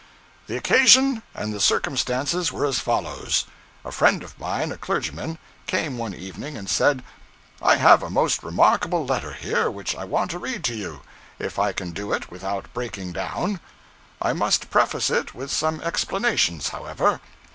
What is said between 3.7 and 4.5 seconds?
A friend of